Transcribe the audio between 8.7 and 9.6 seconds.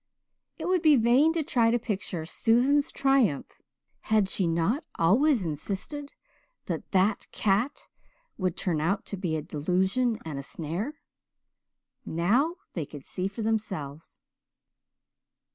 out to be a